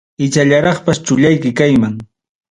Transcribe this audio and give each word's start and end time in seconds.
Ichallaraqpas 0.27 1.01
chullayki 1.09 1.51
kayman. 1.59 1.95